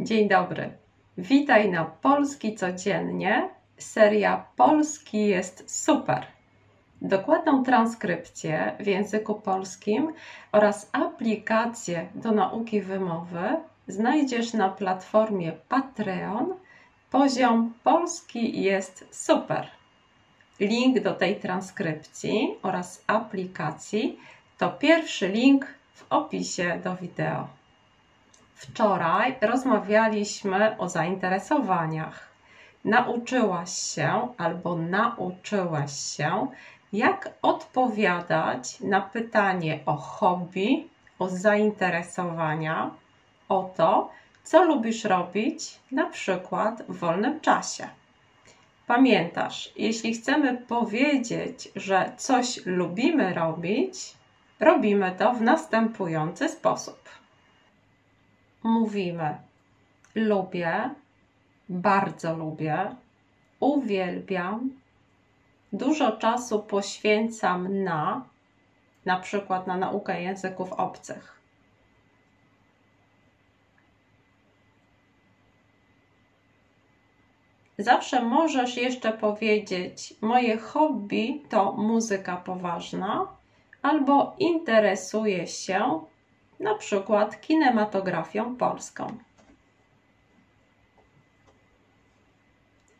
Dzień 0.00 0.28
dobry. 0.28 0.70
Witaj 1.18 1.70
na 1.70 1.84
Polski 1.84 2.54
Codziennie. 2.54 3.48
Seria 3.78 4.44
Polski 4.56 5.26
jest 5.26 5.84
super. 5.84 6.26
Dokładną 7.02 7.64
transkrypcję 7.64 8.72
w 8.80 8.86
języku 8.86 9.34
polskim 9.34 10.12
oraz 10.52 10.90
aplikację 10.92 12.08
do 12.14 12.32
nauki 12.32 12.80
wymowy 12.80 13.56
znajdziesz 13.88 14.52
na 14.52 14.68
platformie 14.68 15.52
Patreon. 15.68 16.54
Poziom 17.10 17.74
polski 17.84 18.62
jest 18.62 19.08
super. 19.10 19.66
Link 20.60 21.00
do 21.00 21.14
tej 21.14 21.36
transkrypcji 21.36 22.54
oraz 22.62 23.04
aplikacji 23.06 24.18
to 24.58 24.70
pierwszy 24.70 25.28
link 25.28 25.66
w 25.94 26.04
opisie 26.10 26.80
do 26.84 26.96
wideo. 26.96 27.59
Wczoraj 28.60 29.36
rozmawialiśmy 29.40 30.78
o 30.78 30.88
zainteresowaniach. 30.88 32.28
Nauczyłaś 32.84 33.72
się 33.72 34.34
albo 34.38 34.76
nauczyłeś 34.76 35.92
się, 35.92 36.46
jak 36.92 37.30
odpowiadać 37.42 38.80
na 38.80 39.00
pytanie 39.00 39.80
o 39.86 39.96
hobby, 39.96 40.88
o 41.18 41.28
zainteresowania, 41.28 42.90
o 43.48 43.70
to, 43.76 44.10
co 44.42 44.64
lubisz 44.64 45.04
robić, 45.04 45.78
na 45.92 46.06
przykład 46.06 46.82
w 46.88 46.98
wolnym 46.98 47.40
czasie. 47.40 47.88
Pamiętasz, 48.86 49.72
jeśli 49.76 50.14
chcemy 50.14 50.56
powiedzieć, 50.56 51.68
że 51.76 52.12
coś 52.16 52.66
lubimy 52.66 53.34
robić, 53.34 54.14
robimy 54.60 55.14
to 55.18 55.32
w 55.32 55.42
następujący 55.42 56.48
sposób. 56.48 57.19
Mówimy: 58.62 59.38
lubię, 60.14 60.90
bardzo 61.68 62.36
lubię, 62.36 62.94
uwielbiam, 63.60 64.70
dużo 65.72 66.12
czasu 66.12 66.62
poświęcam 66.62 67.84
na, 67.84 68.24
na 69.04 69.20
przykład 69.20 69.66
na 69.66 69.76
naukę 69.76 70.22
języków 70.22 70.72
obcych. 70.72 71.40
Zawsze 77.78 78.22
możesz 78.22 78.76
jeszcze 78.76 79.12
powiedzieć: 79.12 80.14
Moje 80.20 80.58
hobby 80.58 81.42
to 81.48 81.72
muzyka 81.72 82.36
poważna, 82.36 83.26
albo 83.82 84.36
interesuję 84.38 85.46
się 85.46 86.00
na 86.60 86.74
przykład 86.74 87.40
kinematografią 87.40 88.56
polską. 88.56 89.18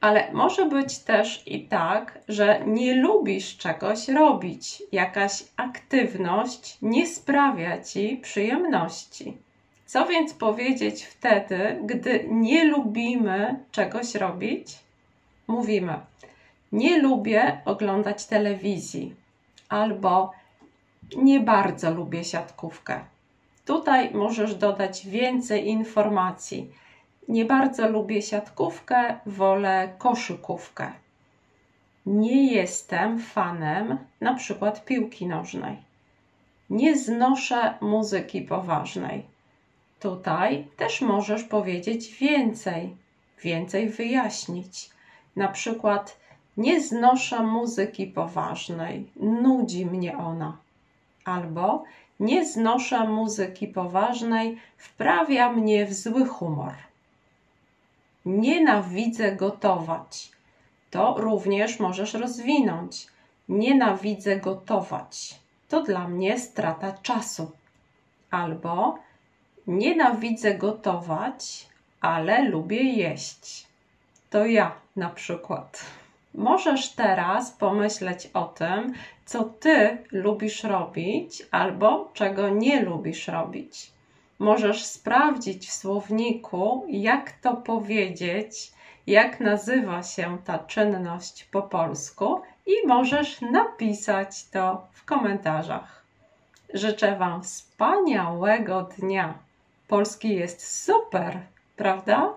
Ale 0.00 0.32
może 0.32 0.66
być 0.66 0.98
też 0.98 1.42
i 1.46 1.68
tak, 1.68 2.18
że 2.28 2.60
nie 2.66 2.94
lubisz 2.94 3.56
czegoś 3.56 4.08
robić, 4.08 4.82
jakaś 4.92 5.44
aktywność 5.56 6.78
nie 6.82 7.06
sprawia 7.06 7.82
ci 7.82 8.16
przyjemności. 8.16 9.36
Co 9.86 10.06
więc 10.06 10.34
powiedzieć 10.34 11.04
wtedy, 11.04 11.78
gdy 11.84 12.26
nie 12.30 12.64
lubimy 12.64 13.64
czegoś 13.70 14.14
robić? 14.14 14.78
Mówimy: 15.46 16.00
Nie 16.72 17.02
lubię 17.02 17.60
oglądać 17.64 18.26
telewizji, 18.26 19.14
albo 19.68 20.32
nie 21.16 21.40
bardzo 21.40 21.90
lubię 21.90 22.24
siatkówkę. 22.24 23.00
Tutaj 23.68 24.14
możesz 24.14 24.54
dodać 24.54 25.06
więcej 25.06 25.68
informacji. 25.68 26.70
Nie 27.28 27.44
bardzo 27.44 27.88
lubię 27.88 28.22
siatkówkę, 28.22 29.18
wolę 29.26 29.92
koszykówkę. 29.98 30.92
Nie 32.06 32.52
jestem 32.52 33.18
fanem 33.18 33.98
na 34.20 34.34
przykład 34.34 34.84
piłki 34.84 35.26
nożnej. 35.26 35.76
Nie 36.70 36.98
znoszę 36.98 37.74
muzyki 37.80 38.42
poważnej. 38.42 39.22
Tutaj 40.00 40.66
też 40.76 41.00
możesz 41.00 41.44
powiedzieć 41.44 42.18
więcej, 42.20 42.96
więcej 43.42 43.88
wyjaśnić. 43.90 44.90
Na 45.36 45.48
przykład 45.48 46.20
nie 46.56 46.80
znoszę 46.80 47.42
muzyki 47.42 48.06
poważnej, 48.06 49.10
nudzi 49.16 49.86
mnie 49.86 50.18
ona. 50.18 50.56
Albo 51.24 51.84
nie 52.20 52.46
znoszę 52.46 53.04
muzyki 53.04 53.68
poważnej, 53.68 54.60
wprawia 54.76 55.52
mnie 55.52 55.86
w 55.86 55.94
zły 55.94 56.26
humor. 56.26 56.74
Nienawidzę 58.26 59.36
gotować. 59.36 60.30
To 60.90 61.14
również 61.18 61.80
możesz 61.80 62.14
rozwinąć. 62.14 63.06
Nienawidzę 63.48 64.36
gotować. 64.36 65.40
To 65.68 65.82
dla 65.82 66.08
mnie 66.08 66.38
strata 66.38 66.92
czasu. 67.02 67.50
Albo 68.30 68.98
nienawidzę 69.66 70.54
gotować, 70.54 71.66
ale 72.00 72.42
lubię 72.42 72.82
jeść. 72.82 73.66
To 74.30 74.46
ja 74.46 74.72
na 74.96 75.10
przykład. 75.10 75.84
Możesz 76.34 76.88
teraz 76.88 77.50
pomyśleć 77.50 78.30
o 78.34 78.44
tym, 78.44 78.94
co 79.28 79.44
ty 79.44 79.98
lubisz 80.12 80.64
robić 80.64 81.42
albo 81.50 82.10
czego 82.14 82.48
nie 82.48 82.82
lubisz 82.82 83.28
robić. 83.28 83.92
Możesz 84.38 84.84
sprawdzić 84.84 85.68
w 85.68 85.72
słowniku, 85.72 86.86
jak 86.88 87.32
to 87.32 87.56
powiedzieć, 87.56 88.72
jak 89.06 89.40
nazywa 89.40 90.02
się 90.02 90.38
ta 90.44 90.58
czynność 90.58 91.44
po 91.44 91.62
polsku 91.62 92.40
i 92.66 92.86
możesz 92.86 93.40
napisać 93.40 94.44
to 94.44 94.86
w 94.92 95.04
komentarzach. 95.04 96.02
Życzę 96.74 97.16
Wam 97.16 97.42
wspaniałego 97.42 98.88
dnia. 98.98 99.34
Polski 99.88 100.36
jest 100.36 100.84
super, 100.84 101.40
prawda? 101.76 102.32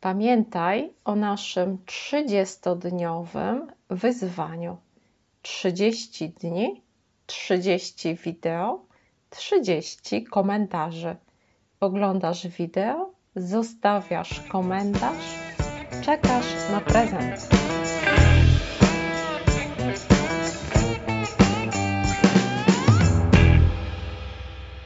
Pamiętaj 0.00 0.90
o 1.04 1.16
naszym 1.16 1.78
30-dniowym 1.86 3.66
wyzwaniu. 3.90 4.76
30 5.46 6.28
dni, 6.28 6.82
30 7.26 8.14
wideo, 8.14 8.86
30 9.30 10.24
komentarzy. 10.24 11.16
Oglądasz 11.80 12.46
wideo, 12.46 13.10
zostawiasz 13.36 14.40
komentarz, 14.40 15.24
czekasz 16.04 16.70
na 16.72 16.80
prezent. 16.80 17.48